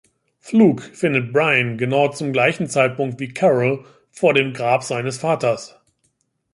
Fluke 0.39 0.81
findet 0.81 1.31
Brian 1.31 1.77
genau 1.77 2.07
zum 2.07 2.33
gleichen 2.33 2.65
Zeitpunkt 2.65 3.19
wie 3.19 3.31
Carol 3.35 3.85
vor 4.09 4.33
dem 4.33 4.51
Grab 4.51 4.81
seines 4.81 5.19
Vaters. 5.19 5.79